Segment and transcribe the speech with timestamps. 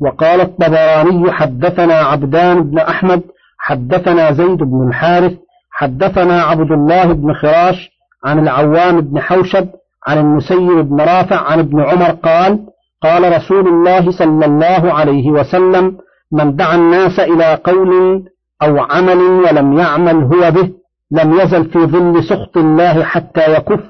[0.00, 3.22] وقال الطبراني حدثنا عبدان بن أحمد
[3.58, 5.32] حدثنا زيد بن الحارث
[5.70, 7.90] حدثنا عبد الله بن خراش
[8.24, 9.68] عن العوام بن حوشب
[10.06, 12.58] عن المسيب بن رافع عن ابن عمر قال
[13.02, 15.96] قال رسول الله صلى الله عليه وسلم
[16.32, 18.22] من دعا الناس إلى قول
[18.62, 20.70] أو عمل ولم يعمل هو به
[21.10, 23.80] لم يزل في ظل سخط الله حتى يكف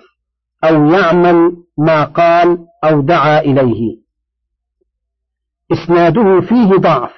[0.65, 4.00] أو يعمل ما قال أو دعا إليه.
[5.73, 7.11] إسناده فيه ضعف.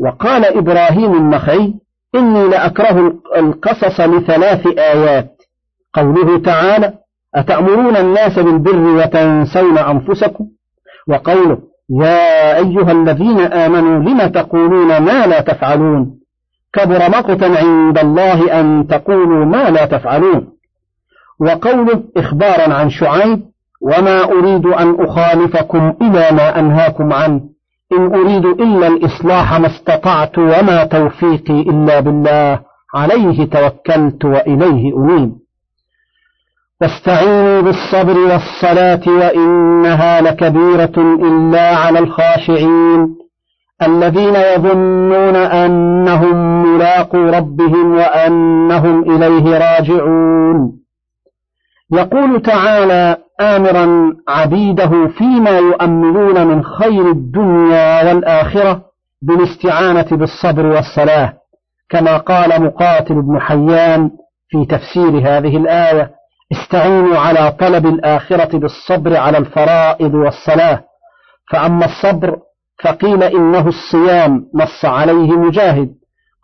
[0.00, 1.74] وقال إبراهيم النخعي
[2.14, 5.36] إني لأكره القصص لثلاث آيات.
[5.94, 6.92] قوله تعالى
[7.34, 10.44] أتأمرون الناس بالبر وتنسون أنفسكم؟
[11.08, 11.58] وقوله
[11.90, 16.18] يا أيها الذين آمنوا لم تقولون ما لا تفعلون؟
[16.72, 20.48] كبر مقتا عند الله أن تقولوا ما لا تفعلون.
[21.40, 23.42] وقوله إخبارا عن شعيب
[23.82, 27.40] وما أريد أن أخالفكم إلى ما أنهاكم عنه.
[27.92, 32.60] إن أريد إلا الإصلاح ما استطعت وما توفيقي إلا بالله
[32.94, 35.32] عليه توكلت وإليه أنيب.
[36.80, 43.16] واستعينوا بالصبر والصلاة وإنها لكبيرة إلا على الخاشعين
[43.82, 50.77] الذين يظنون أنهم ملاقوا ربهم وأنهم إليه راجعون.
[51.92, 58.82] يقول تعالى آمرا عبيده فيما يؤملون من خير الدنيا والآخرة
[59.22, 61.32] بالاستعانة بالصبر والصلاة
[61.90, 64.10] كما قال مقاتل بن حيان
[64.48, 66.10] في تفسير هذه الآية
[66.52, 70.84] استعينوا على طلب الآخرة بالصبر على الفرائض والصلاة
[71.52, 72.36] فأما الصبر
[72.84, 75.94] فقيل إنه الصيام نص عليه مجاهد.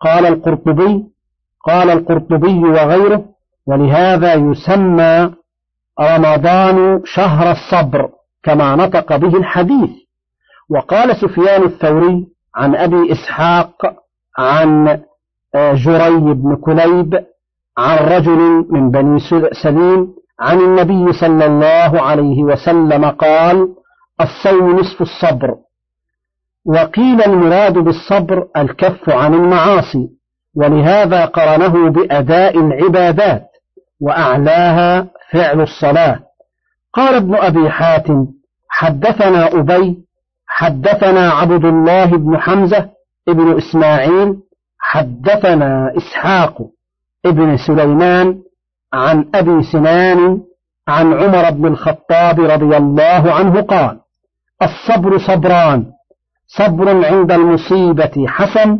[0.00, 1.04] قال القرطبي
[1.66, 3.24] قال القرطبي وغيره
[3.66, 5.30] ولهذا يسمى
[6.00, 8.08] رمضان شهر الصبر
[8.42, 9.90] كما نطق به الحديث.
[10.70, 12.26] وقال سفيان الثوري
[12.56, 13.76] عن أبي إسحاق
[14.38, 15.00] عن
[15.56, 17.24] جري بن كليب
[17.78, 19.18] عن رجل من بني
[19.62, 23.68] سليم عن النبي صلى الله عليه وسلم قال
[24.20, 25.54] الصوم نصف الصبر.
[26.66, 30.08] وقيل المراد بالصبر الكف عن المعاصي
[30.56, 33.46] ولهذا قرنه بأداء العبادات.
[34.00, 36.20] وأعلاها فعل الصلاة.
[36.92, 38.26] قال ابن أبي حاتم
[38.68, 40.04] حدثنا أبي
[40.46, 42.90] حدثنا عبد الله بن حمزة
[43.28, 44.36] ابن إسماعيل
[44.78, 46.62] حدثنا إسحاق
[47.26, 48.38] ابن سليمان
[48.92, 50.40] عن أبي سنان
[50.88, 54.00] عن عمر بن الخطاب رضي الله عنه قال
[54.62, 55.86] الصبر صبران
[56.46, 58.78] صبر عند المصيبة حسن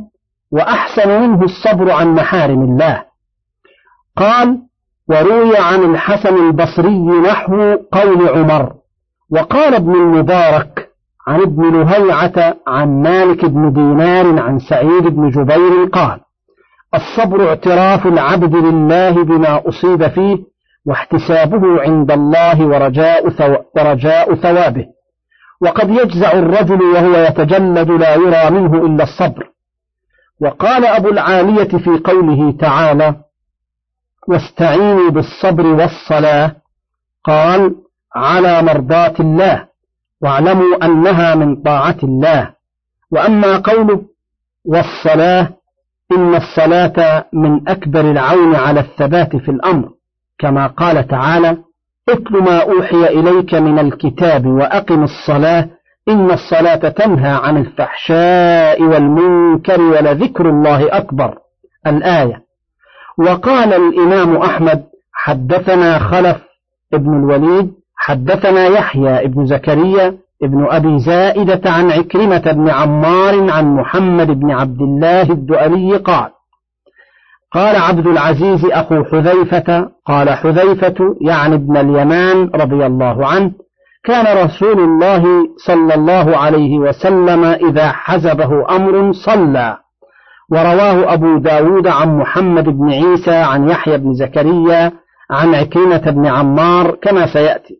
[0.53, 3.05] وأحسن منه الصبر عن محارم الله.
[4.17, 4.59] قال
[5.09, 8.73] وروي عن الحسن البصري نحو قول عمر
[9.31, 10.89] وقال ابن المبارك
[11.27, 16.21] عن ابن لهيعة عن مالك بن دينار عن سعيد بن جبير قال
[16.95, 20.39] الصبر اعتراف العبد لله بما أصيب فيه
[20.87, 24.87] واحتسابه عند الله ورجاء, ثو ورجاء ثوابه.
[25.61, 29.51] وقد يجزع الرجل وهو يتجلد لا يرى منه إلا الصبر.
[30.41, 33.15] وقال أبو العالية في قوله تعالى
[34.29, 36.57] واستعينوا بالصبر والصلاة.
[37.25, 37.75] قال
[38.17, 39.65] على مرضاة الله
[40.23, 42.51] واعلموا أنها من طاعة الله.
[43.11, 44.03] وأما قوله
[44.65, 45.49] والصلاة
[46.12, 49.89] إن الصلاة من أكبر العون على الثبات في الأمر.
[50.39, 51.56] كما قال تعالى
[52.09, 55.69] اتل ما أوحي إليك من الكتاب وأقم الصلاة
[56.09, 61.39] إن الصلاة تنهى عن الفحشاء والمنكر ولذكر الله أكبر.
[61.87, 62.44] الآية
[63.19, 66.37] وقال الإمام أحمد حدثنا خلف
[66.95, 74.27] ابن الوليد حدثنا يحيى ابن زكريا ابن أبي زائدة عن عكرمة بن عمار عن محمد
[74.27, 76.31] بن عبد الله الدؤلي قال
[77.53, 83.53] قال عبد العزيز أخو حذيفة قال حذيفة يعني ابن اليمان رضي الله عنه
[84.05, 85.25] كان رسول الله
[85.67, 89.77] صلى الله عليه وسلم إذا حزبه أمر صلى.
[90.52, 94.93] ورواه أبو داود عن محمد بن عيسى عن يحيى بن زكريا
[95.31, 97.75] عن عكيمة بن عمار كما سيأتي.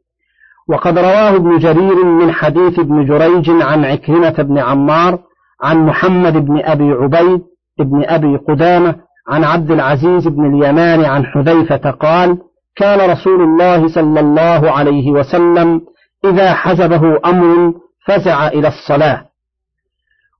[0.69, 5.19] وقد رواه ابن جرير من حديث ابن جريج عن عكرمة بن عمار
[5.63, 7.43] عن محمد بن أبي عبيد
[7.79, 8.95] بن أبي قدامة
[9.29, 12.39] عن عبد العزيز بن اليمان عن حذيفة قال
[12.77, 15.81] كان رسول الله صلى الله عليه وسلم
[16.25, 17.75] إذا حزبه أمر
[18.07, 19.34] فزع إلى الصلاة.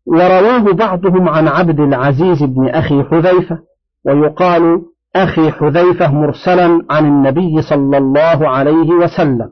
[0.07, 3.59] ورواه بعضهم عن عبد العزيز بن أخي حذيفة
[4.07, 4.83] ويقال
[5.17, 9.51] أخي حذيفة مرسلا عن النبي صلى الله عليه وسلم.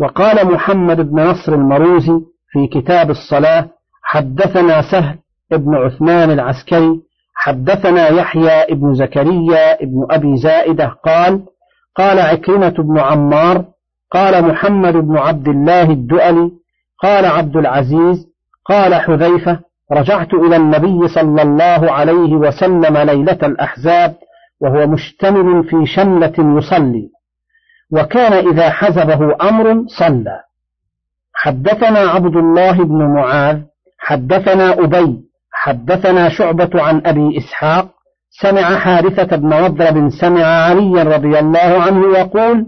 [0.00, 2.20] وقال محمد بن نصر المروزي
[2.52, 3.70] في كتاب الصلاة
[4.02, 5.18] حدثنا سهل
[5.52, 7.00] ابن عثمان العسكري
[7.34, 11.42] حدثنا يحيى ابن زكريا ابن أبي زائدة قال
[11.96, 13.64] قال عكرمة بن عمار
[14.10, 16.50] قال محمد بن عبد الله الدؤلي
[17.02, 18.26] قال عبد العزيز
[18.64, 19.60] قال حذيفة
[19.94, 24.14] رجعت إلى النبي صلى الله عليه وسلم ليلة الأحزاب
[24.60, 27.08] وهو مشتمل في شملة يصلي
[27.92, 30.40] وكان إذا حزبه أمر صلى.
[31.34, 33.60] حدثنا عبد الله بن معاذ
[33.98, 35.20] حدثنا أبي
[35.52, 37.88] حدثنا شعبة عن أبي إسحاق
[38.42, 42.66] سمع حارثة بن وضرب سمع عليا رضي الله عنه يقول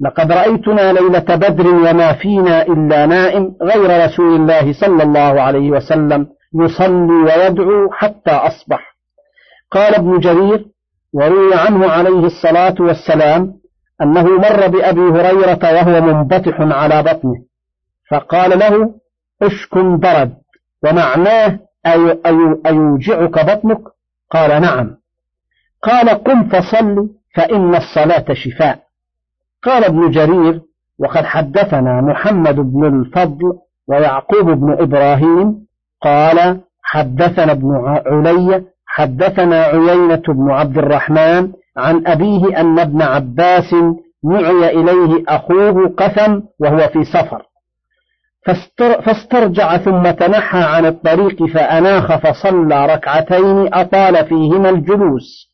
[0.00, 6.26] لقد رأيتنا ليلة بدر وما فينا إلا نائم غير رسول الله صلى الله عليه وسلم
[6.54, 8.96] يصلي ويدعو حتى أصبح.
[9.70, 10.66] قال ابن جرير
[11.12, 13.54] وروي عنه عليه الصلاة والسلام
[14.02, 17.34] أنه مر بأبي هريرة وهو منبطح على بطنه
[18.10, 18.94] فقال له
[19.42, 20.34] أشكن برد
[20.84, 22.18] ومعناه أي
[22.66, 23.80] أيوجعك بطنك؟
[24.30, 24.96] قال نعم
[25.82, 28.82] قال قم فصل فإن الصلاة شفاء
[29.62, 30.62] قال ابن جرير
[30.98, 33.58] وقد حدثنا محمد بن الفضل
[33.88, 35.65] ويعقوب بن إبراهيم
[36.06, 43.74] قال حدثنا ابن علي حدثنا عيينة بن عبد الرحمن عن أبيه أن ابن عباس
[44.24, 47.42] نعي إليه أخوه قثم وهو في سفر.
[48.76, 55.52] فاسترجع ثم تنحى عن الطريق فأناخ فصلى ركعتين أطال فيهما الجلوس.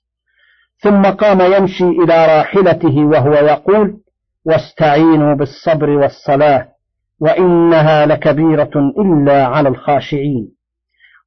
[0.78, 3.94] ثم قام يمشي إلى راحلته وهو يقول
[4.46, 6.72] واستعينوا بالصبر والصلاة.
[7.23, 10.49] وإنها لكبيرة إلا على الخاشعين.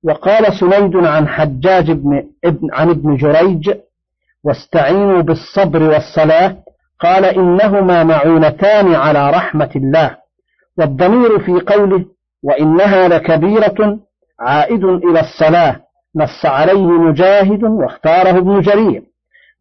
[0.03, 3.73] وقال سنيد عن حجاج بن ابن عن ابن جريج
[4.43, 6.57] واستعينوا بالصبر والصلاة
[6.99, 10.17] قال إنهما معونتان على رحمة الله.
[10.77, 12.05] والضمير في قوله
[12.43, 13.99] وإنها لكبيرة
[14.39, 15.75] عائد إلى الصلاة
[16.15, 19.03] نص عليه مجاهد واختاره ابن جرير.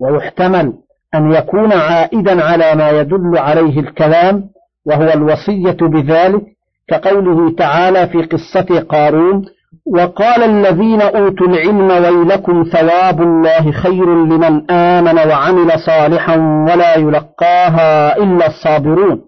[0.00, 0.72] ويحتمل
[1.14, 4.53] أن يكون عائدا على ما يدل عليه الكلام
[4.86, 6.42] وهو الوصية بذلك
[6.88, 9.44] كقوله تعالى في قصة قارون
[9.86, 18.46] وقال الذين أوتوا العلم ويلكم ثواب الله خير لمن آمن وعمل صالحا ولا يلقاها إلا
[18.46, 19.20] الصابرون.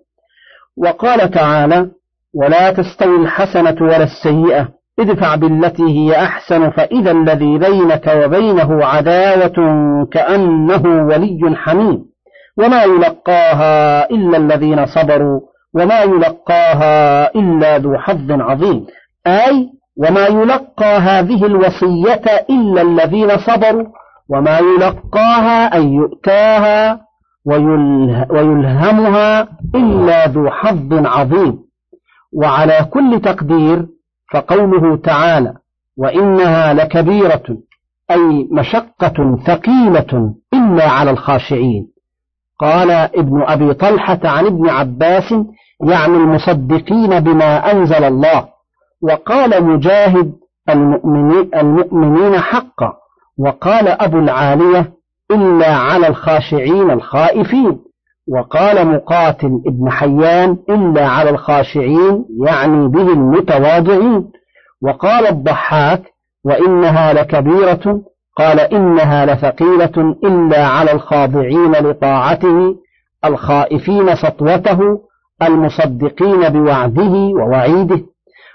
[0.77, 1.91] وقال تعالى
[2.35, 4.69] ولا تستوي الحسنة ولا السيئة
[5.01, 9.57] ادفع بالتي هي أحسن فإذا الذي بينك وبينه عداوة
[10.13, 12.05] كأنه ولي حميم.
[12.59, 15.41] وما يلقاها إلا الذين صبروا
[15.75, 18.87] وما يلقاها إلا ذو حظ عظيم.
[19.27, 19.69] أي
[19.99, 23.87] وما يلقى هذه الوصية إلا الذين صبروا
[24.31, 27.01] وما يلقاها أي يؤتاها
[28.31, 31.59] ويلهمها إلا ذو حظ عظيم.
[32.33, 33.87] وعلى كل تقدير
[34.33, 35.55] فقوله تعالى
[35.99, 37.59] وإنها لكبيرة
[38.11, 41.96] أي مشقة ثقيلة إلا على الخاشعين.
[42.59, 45.35] قال ابن أبي طلحة عن ابن عباس
[45.81, 48.49] يعني المصدقين بما أنزل الله
[49.03, 50.33] وقال مجاهد
[51.55, 52.93] المؤمنين, حقا
[53.39, 54.93] وقال أبو العالية
[55.31, 57.79] إلا على الخاشعين الخائفين
[58.29, 64.31] وقال مقاتل ابن حيان إلا على الخاشعين يعني به المتواضعين
[64.83, 66.03] وقال الضحاك
[66.45, 68.01] وإنها لكبيرة
[68.37, 72.77] قال إنها لثقيلة إلا على الخاضعين لطاعته
[73.25, 74.79] الخائفين سطوته
[75.43, 78.01] المصدقين بوعده ووعيده.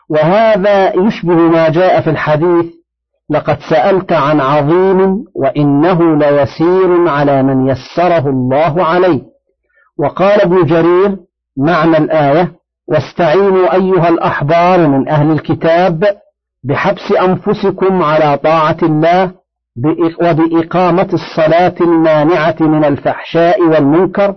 [0.09, 2.65] وهذا يشبه ما جاء في الحديث
[3.29, 9.21] لقد سألت عن عظيم وإنه ليسير على من يسره الله عليه.
[9.99, 11.17] وقال ابن جرير
[11.57, 12.51] معنى الآية
[12.87, 16.03] واستعينوا أيها الأحبار من أهل الكتاب
[16.63, 19.40] بحبس أنفسكم على طاعة الله
[20.21, 24.35] وبإقامة الصلاة المانعة من الفحشاء والمنكر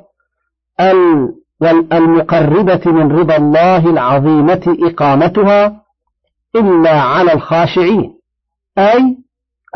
[1.93, 5.83] المقربة من رضا الله العظيمة إقامتها
[6.57, 8.15] إلا على الخاشعين
[8.79, 9.17] أي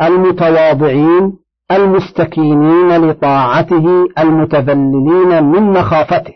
[0.01, 1.33] المتواضعين
[1.71, 6.33] المستكينين لطاعته المتذللين من مخافته.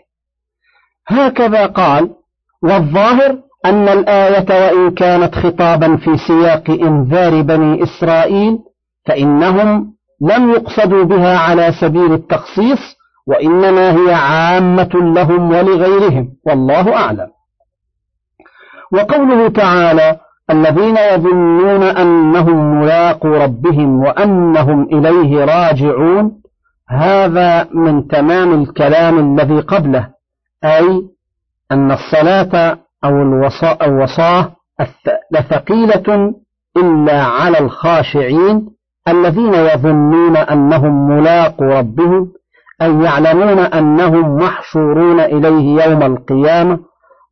[1.08, 2.10] هكذا قال
[2.62, 8.58] والظاهر أن الآية وإن كانت خطابا في سياق إنذار بني إسرائيل
[9.06, 12.96] فإنهم لم يقصدوا بها على سبيل التخصيص
[13.26, 17.28] وإنما هي عامة لهم ولغيرهم والله أعلم.
[18.92, 20.16] وقوله تعالى
[20.50, 26.40] الذين يظنون أنهم ملاقوا ربهم وأنهم إليه راجعون
[26.88, 30.08] هذا من تمام الكلام الذي قبله
[30.64, 31.02] أي
[31.72, 33.22] أن الصلاة أو
[33.82, 34.56] الوصاة
[35.32, 36.34] لثقيلة
[36.76, 38.73] إلا على الخاشعين
[39.08, 42.32] الذين يظنون أنهم ملاقوا ربهم
[42.82, 46.78] أي يعلمون أنهم محشورون إليه يوم القيامة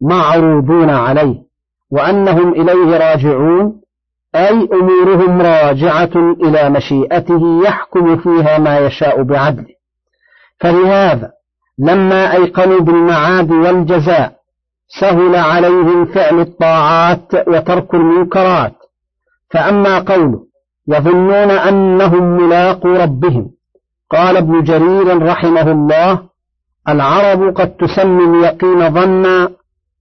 [0.01, 1.37] معروضون عليه
[1.93, 3.81] وأنهم إليه راجعون
[4.35, 9.75] أي أمورهم راجعة إلى مشيئته يحكم فيها ما يشاء بعدله.
[10.61, 11.31] فلهذا
[11.79, 14.33] لما أيقنوا بالمعاد والجزاء
[15.01, 18.75] سهل عليهم فعل الطاعات وترك المنكرات.
[19.51, 20.52] فأما قوله
[20.89, 23.51] يظنون أنهم ملاقوا ربهم.
[24.11, 26.23] قال ابن جرير رحمه الله
[26.89, 29.51] العرب قد تسمي اليقين ظنا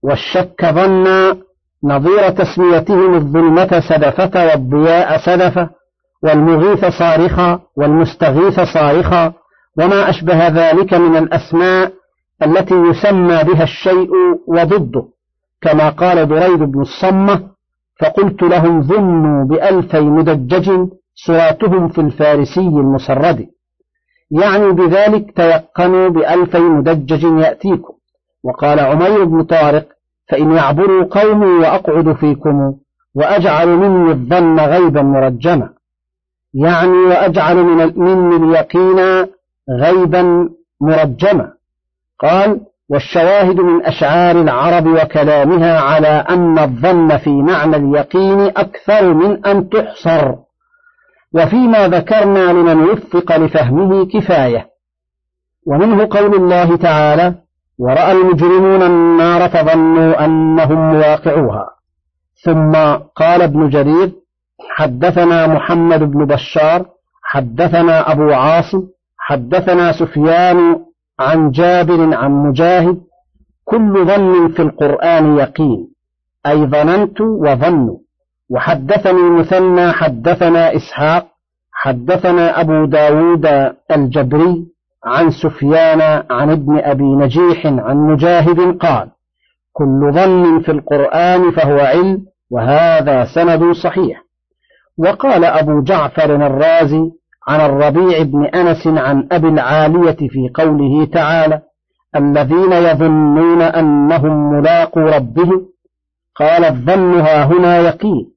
[0.02, 1.36] والشك ظنا
[1.84, 5.70] نظير تسميتهم الظلمة سدفة والضياء سدفة
[6.22, 9.32] والمغيث صارخا والمستغيث صارخا
[9.78, 11.92] وما أشبه ذلك من الأسماء
[12.42, 14.10] التي يسمى بها الشيء
[14.48, 15.04] وضده
[15.62, 17.51] كما قال دريد بن الصمة
[18.02, 23.48] فقلت لهم ظنوا بألفي مدجج صوراتهم في الفارسي المسرد.
[24.30, 27.94] يعني بذلك تيقنوا بألفي مدجج يأتيكم.
[28.44, 29.86] وقال عمير بن طارق
[30.28, 32.74] فإن يعبروا قومي وأقعد فيكم
[33.14, 35.68] وأجعل مني الظن غيبا مرجما.
[36.54, 39.26] يعني وأجعل من مني اليقين
[39.70, 40.48] غيبا
[40.80, 41.52] مرجما.
[42.18, 42.60] قال
[42.90, 50.34] والشواهد من أشعار العرب وكلامها على أن الظن في معنى اليقين أكثر من أن تحصر.
[51.34, 54.66] وفيما ذكرنا لمن وفق لفهمه كفاية.
[55.66, 57.34] ومنه قول الله تعالى
[57.78, 61.66] ورأى المجرمون النار فظنوا أنهم واقعوها
[62.44, 62.72] ثم
[63.16, 64.12] قال ابن جرير
[64.70, 66.86] حدثنا محمد بن بشار
[67.24, 68.82] حدثنا أبو عاصم
[69.18, 70.78] حدثنا سفيان
[71.22, 73.00] عن جابر عن مجاهد
[73.64, 75.88] كل ظن في القرآن يقين.
[76.46, 77.98] أي ظننت وظنوا
[78.50, 81.26] وحدثني المثنى حدثنا إسحاق
[81.72, 83.46] حدثنا أبو داود
[83.90, 84.66] الجبري
[85.04, 86.00] عن سفيان
[86.30, 89.08] عن ابن أبي نجيح عن مجاهد قال
[89.72, 94.22] كل ظن في القرآن فهو علم وهذا سند صحيح.
[94.98, 97.02] وقال أبو جعفر الرازي
[97.48, 101.60] عن الربيع بن أنس عن أبي العالية في قوله تعالى
[102.16, 105.66] الذين يظنون أنهم ملاقوا ربهم.
[106.36, 108.32] قال الظن ها هنا يقين.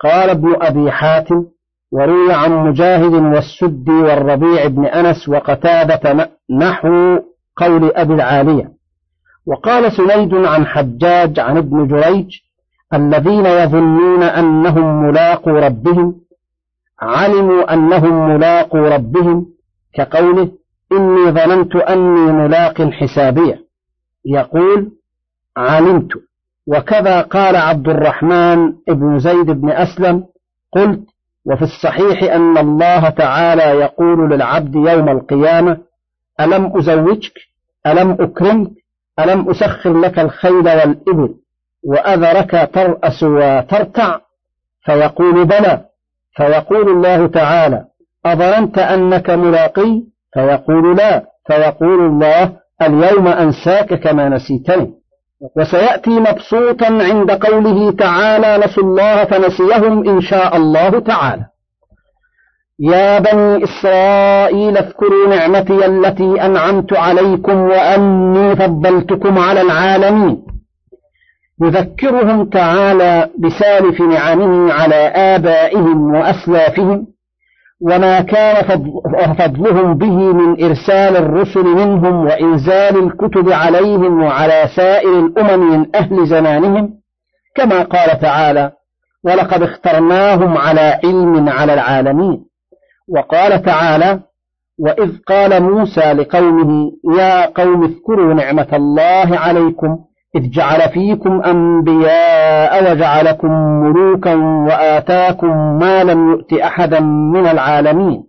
[0.00, 1.44] قال ابن أبي حاتم
[1.92, 7.18] وروي عن مجاهد والسدي والربيع بن أنس وقتادة نحو
[7.56, 8.70] قول أبي العالية.
[9.46, 12.26] وقال سنيد عن حجاج عن ابن جريج
[12.94, 16.14] الذين يظنون أنهم ملاقوا ربهم
[17.00, 19.46] علموا أنهم ملاقوا ربهم
[19.94, 20.52] كقوله
[20.92, 23.60] إني ظننت أني ملاق حسابية.
[24.24, 24.92] يقول
[25.56, 26.10] علمت.
[26.66, 30.24] وكذا قال عبد الرحمن بن زيد بن أسلم
[30.72, 31.00] قلت
[31.46, 35.78] وفي الصحيح أن الله تعالى يقول للعبد يوم القيامة
[36.40, 37.32] ألم أزوجك؟
[37.86, 38.70] ألم أكرمك؟
[39.18, 41.34] ألم أسخر لك الخيل والإبل
[41.84, 44.18] وأذرك ترأس وترتع؟
[44.84, 45.84] فيقول بلى.
[46.36, 47.84] فيقول الله تعالى
[48.26, 50.02] أظننت أنك ملاقي؟
[50.34, 51.24] فيقول لا.
[51.46, 52.52] فيقول الله
[52.82, 54.90] اليوم أنساك كما نسيتني.
[55.56, 61.44] وسيأتي مبسوطا عند قوله تعالى نسوا الله فنسيهم إن شاء الله تعالى.
[62.80, 70.55] يا بني إسرائيل اذكروا نعمتي التي أنعمت عليكم وأني فضلتكم على العالمين.
[71.62, 77.06] يذكرهم تعالى بسالف نعمه على آبائهم وأسلافهم
[77.80, 78.64] وما كان
[79.38, 86.90] فضلهم به من إرسال الرسل منهم وإنزال الكتب عليهم وعلى سائر الأمم من أهل زمانهم
[87.54, 88.72] كما قال تعالى
[89.24, 92.44] ولقد اخترناهم على علم على العالمين
[93.08, 94.20] وقال تعالى
[94.78, 99.98] وإذ قال موسى لقومه يا قوم اذكروا نعمة الله عليكم
[100.36, 103.50] إذ جعل فيكم أنبياء وجعلكم
[103.82, 108.22] ملوكا وآتاكم ما لم يؤت أحدا من العالمين.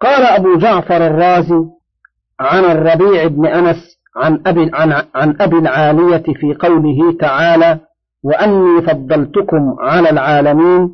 [0.00, 1.64] قال أبو جعفر الرازي
[2.40, 7.78] عن الربيع بن أنس عن أبي, عن, عن أبي العالية في قوله تعالى
[8.24, 10.90] وأني فضلتكم على العالمين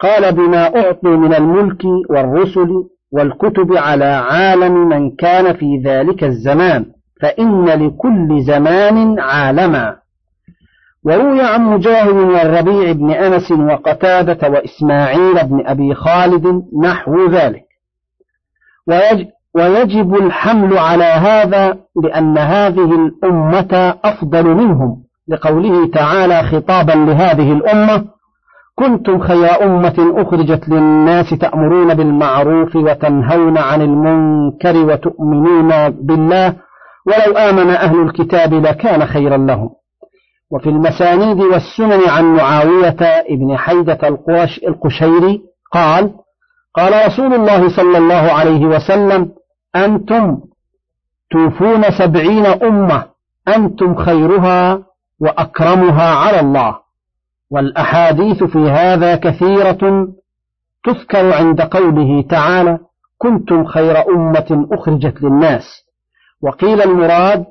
[0.00, 2.68] قال بما أعطوا من الملك والرسل
[3.12, 6.84] والكتب على عالم من كان في ذلك الزمان
[7.20, 9.96] فإن لكل زمان عالما.
[11.04, 17.66] وروي عن مجاهد والربيع بن أنس وقتادة وإسماعيل بن أبي خالد نحو ذلك.
[19.54, 25.06] ويجب الحمل على هذا لأن هذه الأمة أفضل منهم.
[25.28, 28.04] لقوله تعالى خطابا لهذه الأمة
[28.74, 36.56] كنتم خير أمة أخرجت للناس تأمرون بالمعروف وتنهون عن المنكر وتؤمنون بالله
[37.06, 39.70] ولو آمن أهل الكتاب لكان خيرا لهم.
[40.50, 44.08] وفي المسانيد والسنن عن معاوية ابن حيدة
[44.68, 46.14] القشيري قال
[46.74, 49.32] قال رسول الله صلى الله عليه وسلم
[49.76, 50.38] أنتم
[51.30, 53.06] توفون سبعين أمة
[53.48, 54.82] أنتم خيرها
[55.20, 56.78] وأكرمها على الله.
[57.50, 60.08] والأحاديث في هذا كثيرة
[60.84, 62.78] تذكر عند قوله تعالى
[63.18, 65.85] كنتم خير أمة أخرجت للناس.
[66.42, 67.44] وقيل المراد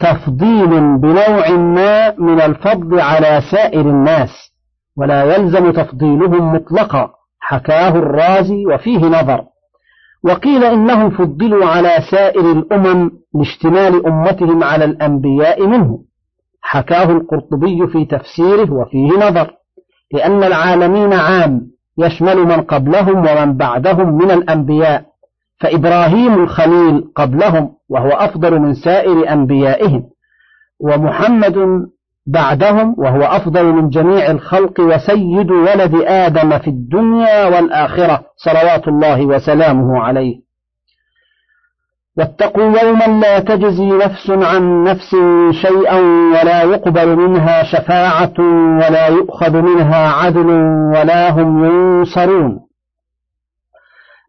[0.00, 4.52] تفضيل بنوع ما من الفضل على سائر الناس
[4.96, 9.44] ولا يلزم تفضيلهم مطلقا حكاه الرازي وفيه نظر.
[10.24, 15.98] وقيل إنهم فضلوا على سائر الأمم لاشتمال أمتهم على الأنبياء منهم.
[16.62, 19.54] حكاه القرطبي في تفسيره وفيه نظر.
[20.12, 21.60] لأن العالمين عام
[21.98, 25.11] يشمل من قبلهم ومن بعدهم من الأنبياء.
[25.62, 30.04] فإبراهيم الخليل قبلهم وهو أفضل من سائر أنبيائهم
[30.80, 31.86] ومحمد
[32.26, 39.98] بعدهم وهو أفضل من جميع الخلق وسيد ولد آدم في الدنيا والآخرة صلوات الله وسلامه
[39.98, 40.42] عليه.
[42.18, 45.16] واتقوا يوما لا تجزي نفس عن نفس
[45.50, 45.98] شيئا
[46.32, 48.34] ولا يقبل منها شفاعة
[48.76, 50.50] ولا يؤخذ منها عدل
[50.94, 52.60] ولا هم ينصرون.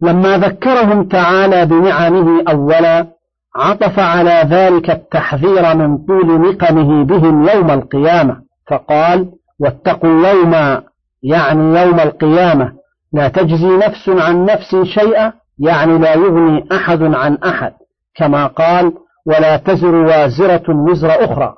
[0.03, 3.07] لما ذكرهم تعالى بنعمه أولا
[3.55, 9.29] عطف على ذلك التحذير من طول نقمه بهم يوم القيامة فقال
[9.59, 10.81] واتقوا يوما
[11.23, 12.73] يعني يوم القيامة
[13.13, 17.73] لا تجزي نفس عن نفس شيئا يعني لا يغني أحد عن أحد
[18.15, 18.93] كما قال
[19.25, 21.55] ولا تزر وازرة وزر أخرى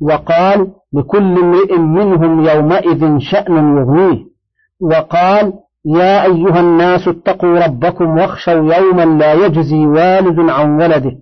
[0.00, 4.24] وقال لكل امرئ منهم يومئذ شأن يغنيه
[4.80, 5.52] وقال
[5.86, 11.12] يا أيها الناس اتقوا ربكم واخشوا يوما لا يجزي والد عن ولده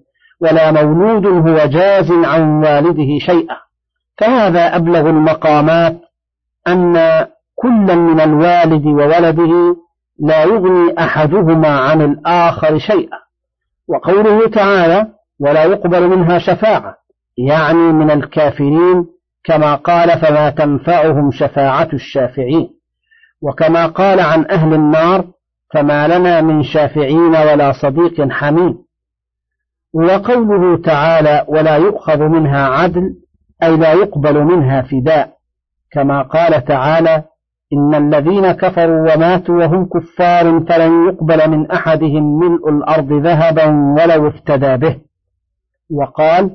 [0.41, 3.57] ولا مولود هو جاز عن والده شيئا.
[4.19, 5.97] فهذا أبلغ المقامات
[6.69, 6.95] أن
[7.55, 9.77] كلا من الوالد وولده
[10.21, 13.19] لا يغني أحدهما عن الآخر شيئا.
[13.89, 15.07] وقوله تعالى
[15.41, 16.97] ولا يقبل منها شفاعة
[17.39, 19.07] يعني من الكافرين
[19.45, 22.71] كما قال فما تنفعهم شفاعة الشافعين
[23.45, 25.25] وكما قال عن أهل النار
[25.75, 28.85] فما لنا من شافعين ولا صديق حميم.
[29.95, 33.15] وقوله تعالى ولا يؤخذ منها عدل
[33.63, 35.35] أي لا يقبل منها فداء
[35.93, 37.25] كما قال تعالى
[37.73, 44.77] إن الذين كفروا وماتوا وهم كفار فلن يقبل من أحدهم ملء الأرض ذهبا ولو افتدى
[44.77, 44.97] به
[45.91, 46.51] وقال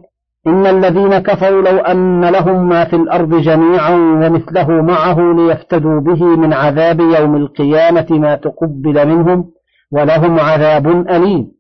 [0.47, 6.54] إن الذين كفروا لو أن لهم ما في الأرض جميعا ومثله معه ليفتدوا به من
[6.54, 9.52] عذاب يوم القيامة ما تقبل منهم
[9.91, 11.52] ولهم عذاب أليم.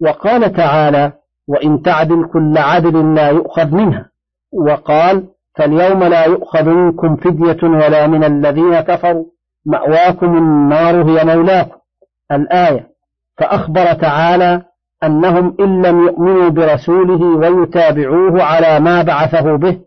[0.00, 1.12] وقال تعالى
[1.48, 4.10] وإن تعدل كل عدل لا يؤخذ منها
[4.52, 5.24] وقال
[5.56, 9.24] فاليوم لا يؤخذ منكم فدية ولا من الذين كفروا.
[9.66, 11.76] مأواكم النار هي مولاكم
[12.32, 12.88] الآية
[13.38, 14.62] فأخبر تعالى
[15.06, 19.78] أنهم إن لم يؤمنوا برسوله ويتابعوه على ما بعثه به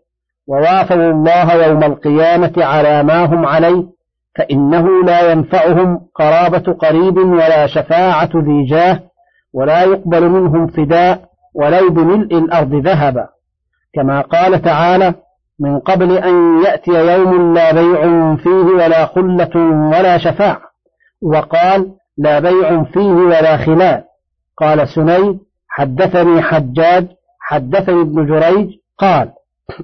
[0.48, 3.84] ووافوا الله يوم القيامة على ما هم عليه
[4.38, 9.00] فإنه لا ينفعهم قرابة قريب ولا شفاعة ذي جاه
[9.54, 11.20] ولا يقبل منهم فداء
[11.54, 13.28] ولو بملء الأرض ذهبا.
[13.94, 15.14] كما قال تعالى
[15.60, 19.56] من قبل أن يأتي يوم لا بيع فيه ولا خلة
[19.88, 20.60] ولا شفاعة
[21.22, 24.04] وقال لا بيع فيه ولا خلال
[24.60, 27.06] قال سنيد حدثني حجاج
[27.40, 29.32] حدثني ابن جريج قال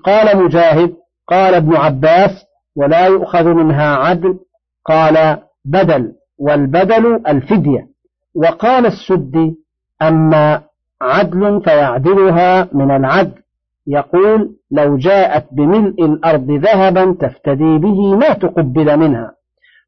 [0.04, 0.92] قال مجاهد
[1.28, 2.30] قال ابن عباس
[2.76, 4.38] ولا يؤخذ منها عدل
[4.84, 7.86] قال بدل والبدل الفدية.
[8.34, 9.56] وقال السدي
[10.02, 10.62] أما
[11.02, 13.42] عدل فيعدلها من العدل.
[13.86, 19.32] يقول لو جاءت بملء الأرض ذهبا تفتدي به ما تقبل منها.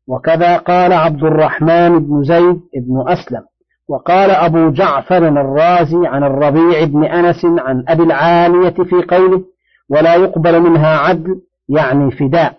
[0.09, 3.42] وكذا قال عبد الرحمن بن زيد بن أسلم.
[3.88, 9.44] وقال أبو جعفر الرازي عن الربيع بن أنس عن أبي العالية في قوله
[9.90, 12.57] ولا يقبل منها عدل يعني فداء.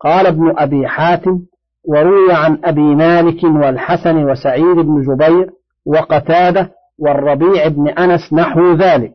[0.00, 1.40] قال ابن أبي حاتم
[1.88, 5.50] وروي عن أبي مالك والحسن وسعيد بن جبير
[5.86, 9.14] وقتادة والربيع بن أنس نحو ذلك.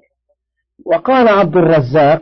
[0.86, 2.22] وقال عبد الرزاق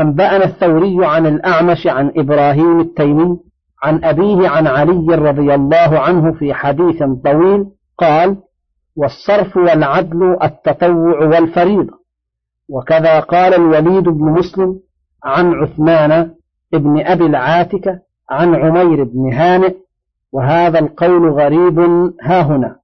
[0.00, 3.38] أنبأنا الثوري عن الأعمش عن إبراهيم التيمي
[3.82, 7.66] عن أبيه عن علي رضي الله عنه في حديث طويل
[7.98, 8.36] قال
[8.96, 12.00] والصرف والعدل التطوع والفريضة.
[12.68, 14.80] وكذا قال الوليد بن مسلم
[15.24, 16.30] عن عثمان
[16.74, 17.98] ابن أبي العاتكة
[18.30, 19.74] عن عمير بن هانئ
[20.32, 21.78] وهذا القول غريب
[22.22, 22.76] ها هنا.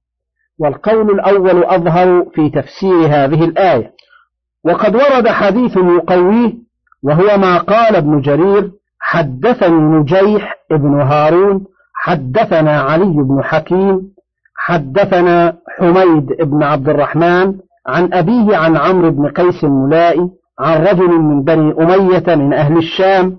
[0.59, 3.93] والقول الأول أظهر في تفسير هذه الآية.
[4.63, 6.53] وقد ورد حديث يقويه
[7.03, 14.16] وهو ما قال ابن جرير حدثني نجيح ابن هارون حدثنا علي بن حكيم
[14.67, 17.53] حدثنا حميد بن عبد الرحمن
[17.87, 23.37] عن أبيه عن عمرو بن قيس الملائي عن رجل من بني أمية من أهل الشام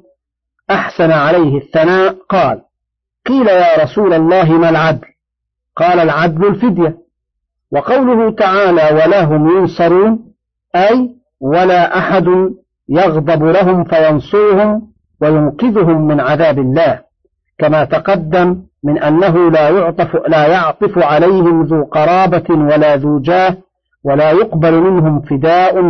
[0.71, 2.61] أحسن عليه الثناء قال
[3.27, 5.07] قيل يا رسول الله ما العدل؟
[5.77, 6.97] قال العدل الفدية.
[7.73, 10.19] وقوله تعالى ولا هم ينصرون
[10.77, 11.11] أي
[11.41, 12.27] ولا أحد
[12.89, 14.89] يغضب لهم فينصرهم
[15.21, 17.01] وينقذهم من عذاب الله
[17.59, 23.57] كما تقدم من أنه لا يعطف, لا يعطف عليهم ذو قرابة ولا ذو جاه
[24.05, 25.81] ولا يقبل منهم فداء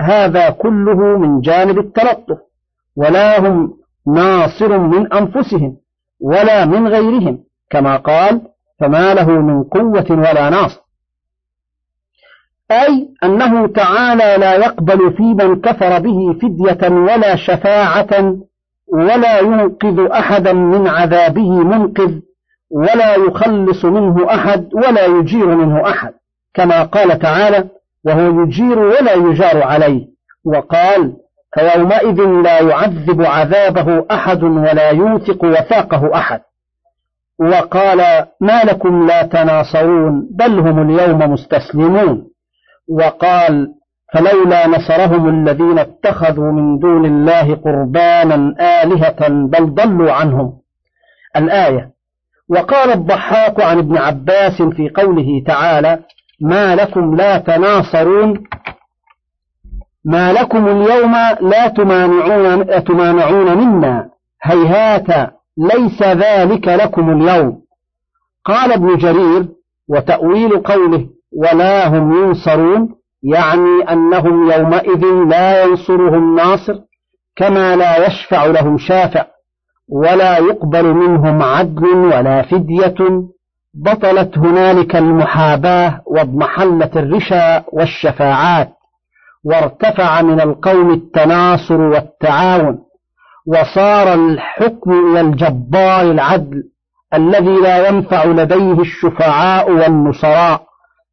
[0.00, 2.38] هذا كله من جانب التلطف
[2.96, 3.74] ولا هم
[4.06, 5.76] ناصر من أنفسهم
[6.20, 7.38] ولا من غيرهم
[7.70, 8.40] كما قال
[8.80, 10.80] فما له من قوة ولا ناصر.
[12.70, 18.36] أي أنه تعالى لا يقبل في من كفر به فدية ولا شفاعة
[18.92, 22.20] ولا ينقذ أحدا من عذابه منقذ.
[22.74, 26.12] ولا يخلص منه أحد ولا يجير منه أحد
[26.54, 27.64] كما قال تعالى
[28.04, 30.06] وهو يجير ولا يجار عليه
[30.44, 31.12] وقال
[31.54, 36.40] فيومئذ لا يعذب عذابه أحد ولا يوثق وثاقه أحد
[37.40, 42.26] وقال ما لكم لا تناصرون بل هم اليوم مستسلمون
[42.88, 43.68] وقال
[44.14, 50.52] فلولا نصرهم الذين اتخذوا من دون الله قربانا آلهة بل ضلوا عنهم
[51.36, 51.93] الآية
[52.48, 55.98] وقال الضحاك عن ابن عباس في قوله تعالى
[56.40, 58.44] ما لكم لا تناصرون
[60.04, 64.08] ما لكم اليوم لا تمانعون, تمانعون منا
[64.42, 67.62] هيهات ليس ذلك لكم اليوم.
[68.44, 69.48] قال ابن جرير
[69.88, 76.78] وتأويل قوله ولا هم ينصرون يعني أنهم يومئذ لا ينصرهم ناصر
[77.36, 79.26] كما لا يشفع لهم شافع.
[79.88, 82.94] ولا يقبل منهم عدل ولا فدية.
[83.74, 88.70] بطلت هنالك المحاباة واضمحلت الرشا والشفاعات
[89.44, 92.78] وارتفع من القوم التناصر والتعاون
[93.46, 96.62] وصار الحكم إلى الجبار العدل
[97.14, 100.62] الذي لا ينفع لديه الشفعاء والنصراء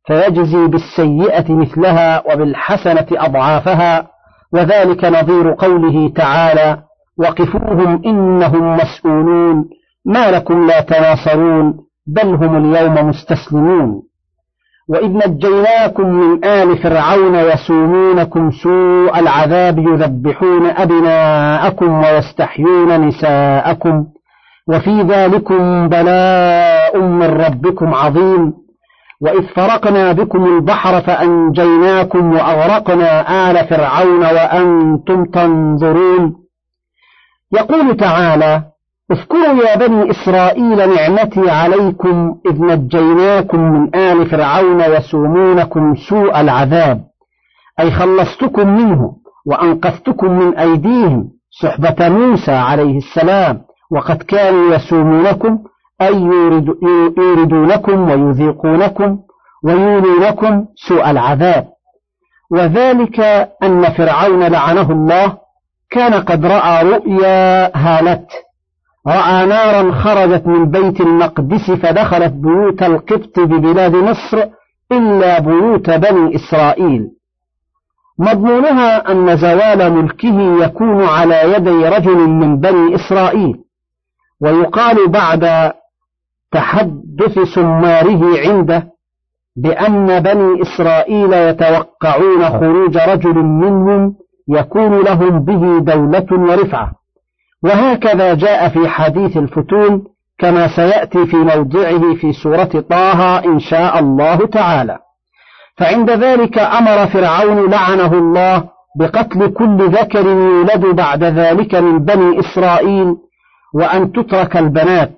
[0.08, 4.08] فيجزي بالسيئة مثلها وبالحسنة أضعافها
[4.54, 6.78] وذلك نظير قوله تعالى
[7.20, 9.66] وقفوهم إنهم مسؤولون.
[10.06, 11.74] ما لكم لا تناصرون
[12.08, 14.02] بل هم اليوم مستسلمون.
[14.90, 24.06] وإذ نجيناكم من آل فرعون يسومونكم سوء العذاب يذبحون أبناءكم ويستحيون نساءكم.
[24.70, 28.54] وفي ذلكم بلاء من ربكم عظيم.
[29.22, 36.36] وإذ فرقنا بكم البحر فأنجيناكم وأغرقنا آل فرعون وأنتم تنظرون.
[37.54, 38.64] يقول تعالى
[39.12, 47.04] اذكروا يا بني إسرائيل نعمتي عليكم إذ نجيناكم من آل فرعون يسومونكم سوء العذاب
[47.80, 49.12] أي خلصتكم منه
[49.46, 51.30] وأنقذتكم من أيديهم
[51.62, 53.62] صحبة موسى عليه السلام
[53.92, 55.60] وقد كانوا يسومونكم
[56.02, 56.22] أي
[57.18, 59.20] يوردونكم ويذيقونكم
[59.64, 61.68] ويولونكم سوء العذاب.
[62.52, 63.20] وذلك
[63.64, 65.38] أن فرعون لعنه الله
[65.92, 68.36] كان قد رأى رؤيا هالته
[69.08, 74.46] رأى نارا خرجت من بيت المقدس فدخلت بيوت القبط ببلاد مصر
[74.92, 77.08] إلا بيوت بني إسرائيل.
[78.20, 83.56] مضمونها أن زوال ملكه يكون على يدي رجل من بني إسرائيل.
[84.42, 85.74] ويقال بعد
[86.52, 88.88] تحدث سماره عنده
[89.56, 94.16] بأن بني إسرائيل يتوقعون خروج رجل منهم
[94.50, 96.92] يكون لهم به دولة ورفعة.
[97.64, 100.04] وهكذا جاء في حديث الفتون
[100.40, 104.98] كما سيأتي في موضعه في سورة طه إن شاء الله تعالى.
[105.78, 108.64] فعند ذلك أمر فرعون لعنه الله
[109.00, 113.16] بقتل كل ذكر يولد بعد ذلك من بني إسرائيل
[113.74, 115.12] وأن تترك البنات.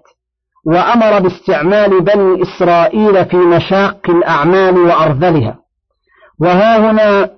[0.65, 5.55] وأمر باستعمال بني إسرائيل في مشاق الأعمال وأرذلها.
[6.41, 7.29] وها هنا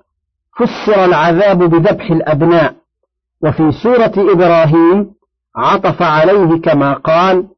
[0.58, 2.74] فسر العذاب بذبح الأبناء.
[3.44, 5.10] وفي سورة إبراهيم
[5.56, 7.48] عطف عليه كما قال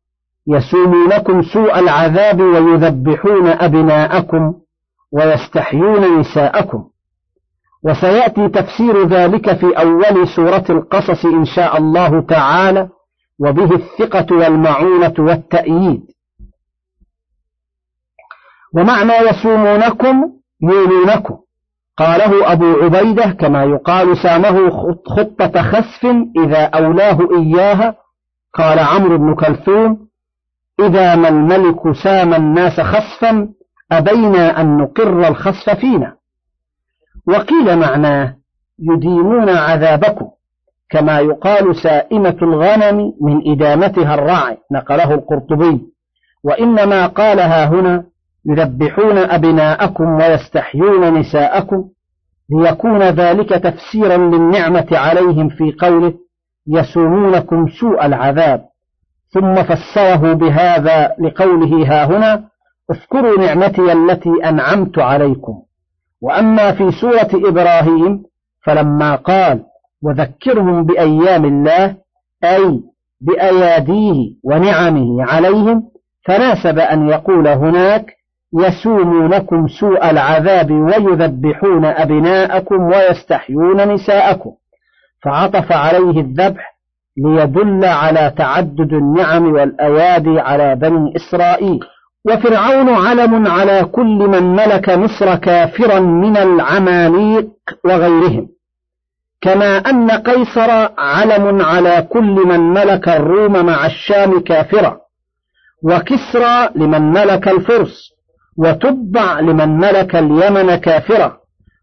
[0.46, 4.54] يسومونكم سوء العذاب ويذبحون أبناءكم
[5.12, 6.84] ويستحيون نساءكم.
[7.84, 12.88] وسيأتي تفسير ذلك في أول سورة القصص إن شاء الله تعالى
[13.38, 16.02] وبه الثقة والمعونة والتأييد.
[18.74, 20.32] ومعنى يصومونكم
[20.62, 21.38] يولونكم.
[21.98, 24.70] قاله أبو عبيدة كما يقال سامه
[25.06, 26.04] خطة خسف
[26.37, 27.94] إذا أولاه إياها.
[28.54, 30.08] قال عمرو بن كلثوم
[30.80, 33.48] إذا ما الملك سام الناس خسفا
[33.92, 36.14] أبينا أن نقر الخسف فينا.
[37.28, 38.34] وقيل معناه
[38.78, 40.26] يديمون عذابكم
[40.90, 45.80] كما يقال سائمة الغنم من إدامتها الرعي نقله القرطبي.
[46.44, 48.04] وإنما قالها هنا
[48.48, 51.84] يذبحون أبناءكم ويستحيون نساءكم
[52.50, 56.14] ليكون ذلك تفسيرا للنعمة عليهم في قوله
[56.68, 58.64] يسومونكم سوء العذاب.
[59.30, 62.44] ثم فسره بهذا لقوله ها هنا
[62.90, 65.62] اذكروا نعمتي التي أنعمت عليكم.
[66.22, 68.22] وأما في سورة إبراهيم
[68.64, 69.64] فلما قال
[70.02, 71.96] وذكرهم بأيام الله
[72.44, 72.80] أي
[73.20, 75.82] بأياديه ونعمه عليهم
[76.24, 78.17] فناسب أن يقول هناك
[78.54, 84.50] يسومونكم سوء العذاب ويذبحون أبناءكم ويستحيون نساءكم.
[85.24, 86.78] فعطف عليه الذبح
[87.24, 91.80] ليدل على تعدد النعم والأيادي على بني إسرائيل.
[92.24, 97.48] وفرعون علم على كل من ملك مصر كافرا من العماليق
[97.84, 98.48] وغيرهم.
[99.40, 105.00] كما أن قيصر علم على كل من ملك الروم مع الشام كافرا.
[105.84, 108.17] وكسرى لمن ملك الفرس.
[108.59, 111.37] وتبع لمن ملك اليمن كافرا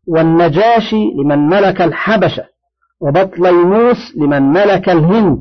[0.08, 2.44] والنجاشي لمن ملك الحبشة
[3.02, 5.38] وبطليموس لمن ملك الهند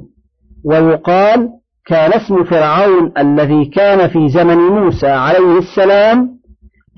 [0.64, 1.48] ويقال
[1.86, 6.38] كان اسم فرعون الذي كان في زمن موسى عليه السلام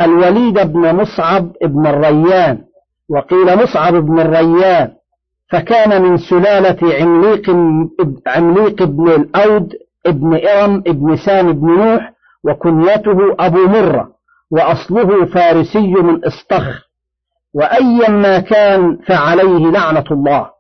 [0.03, 2.59] الوليد بن مصعب بن الريان
[3.11, 4.91] وقيل مصعب بن الريان
[5.53, 7.51] فكان من سلالة عمليق,
[8.27, 9.73] عمليق بن الأود
[10.07, 12.13] ابن إرم ابن سام بن نوح
[12.45, 14.16] وكنيته أبو مرة.
[14.51, 16.87] وأصله فارسي من اسطخ
[17.55, 20.51] وأيا ما كان فعليه لعنة الله.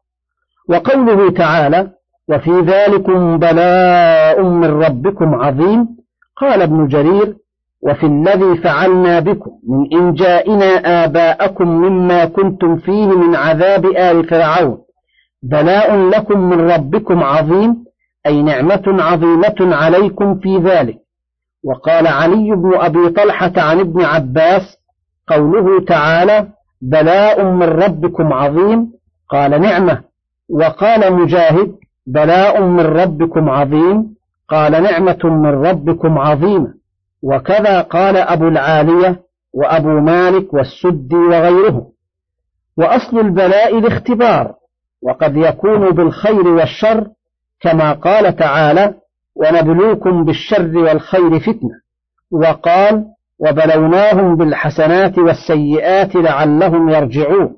[0.68, 1.90] وقوله تعالى
[2.28, 5.88] وفي ذلكم بلاء من ربكم عظيم
[6.36, 7.34] قال ابن جرير
[7.82, 14.78] وفي الذي فعلنا بكم من إنجائنا آباءكم مما كنتم فيه من عذاب آل فرعون.
[15.42, 17.84] بلاء لكم من ربكم عظيم
[18.26, 20.96] أي نعمة عظيمة عليكم في ذلك
[21.64, 24.62] وقال علي بن أبي طلحة عن ابن عباس
[25.28, 26.48] قوله تعالى
[26.82, 28.92] بلاء من ربكم عظيم.
[29.28, 30.02] قال نعمة.
[30.50, 31.74] وقال مجاهد
[32.06, 34.16] بلاء من ربكم عظيم.
[34.48, 36.74] قال نعمة من ربكم عظيمة.
[37.22, 39.20] وكذا قال أبو العالية
[39.54, 41.86] وأبو مالك والسدي وغيرهم.
[42.78, 44.54] وأصل البلاء الاختبار
[45.02, 47.06] وقد يكون بالخير والشر
[47.60, 48.94] كما قال تعالى
[49.36, 51.80] ونبلوكم بالشر والخير فتنة.
[52.30, 53.04] وقال
[53.38, 57.56] وبلوناهم بالحسنات والسيئات لعلهم يرجعون.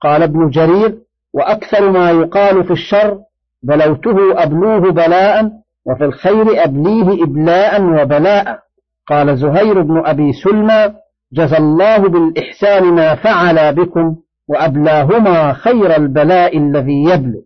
[0.00, 0.98] قال ابن جرير
[1.34, 3.18] وأكثر ما يقال في الشر
[3.62, 5.50] بلوته أبلوه بلاء
[5.86, 8.58] وفي الخير أبليه إبلاء وبلاء.
[9.06, 10.94] قال زهير بن أبي سلمى
[11.32, 14.16] جزى الله بالإحسان ما فعل بكم
[14.48, 17.42] وأبلاهما خير البلاء الذي يبلو.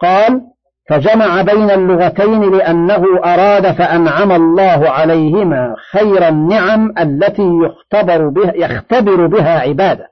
[0.00, 0.40] قال
[0.90, 9.60] فجمع بين اللغتين لأنه أراد فأنعم الله عليهما خير النعم التي يختبر بها, يختبر بها
[9.60, 10.08] عبادة.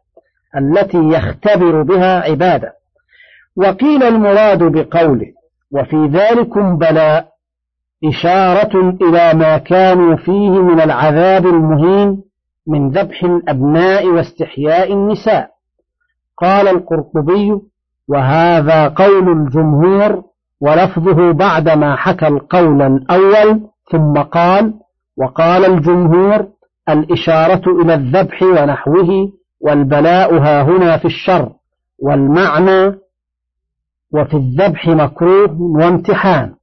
[0.56, 2.72] التي يختبر بها عبادة.
[3.56, 5.26] وقيل المراد بقوله
[5.72, 7.28] وفي ذلكم بلاء
[8.04, 12.22] إشارة إلى ما كانوا فيه من العذاب المهين
[12.66, 15.50] من ذبح الأبناء واستحياء النساء.
[16.36, 17.52] قال القرطبي
[18.08, 20.27] وهذا قول الجمهور
[20.60, 23.60] ولفظه بعدما حكى القول الأول
[23.92, 24.74] ثم قال
[25.18, 26.46] وقال الجمهور
[26.88, 31.52] الإشارة إلى الذبح ونحوه والبلاء ها هنا في الشر
[32.02, 32.94] والمعنى
[34.14, 36.54] وفي الذبح مكروه وامتحان.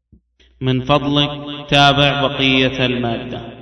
[0.62, 1.30] من فضلك
[1.70, 3.55] تابع بقية المادة.